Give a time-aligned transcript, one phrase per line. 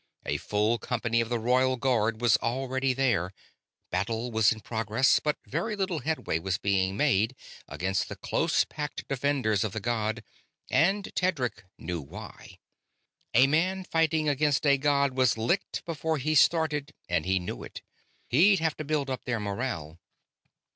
[0.25, 3.33] A full company of the Royal Guard was already there.
[3.91, 7.35] Battle was in progress, but very little headway was being made
[7.67, 10.23] against the close packed defenders of the god,
[10.71, 12.57] and Tedric knew why.
[13.35, 17.83] A man fighting against a god was licked before he started, and knew it.
[18.27, 19.99] He'd have to build up their morale.